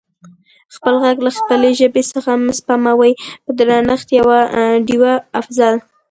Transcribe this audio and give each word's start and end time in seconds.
خپل 0.75 0.93
غږ 1.03 1.17
له 1.25 1.31
خپلې 1.39 1.69
ژبې 1.79 2.03
څخه 2.13 2.31
مه 2.43 2.53
سپموٸ 2.59 3.11
په 3.43 3.51
درنښت 3.57 4.07
ډیوه 4.87 5.13
افضل🙏 5.39 5.83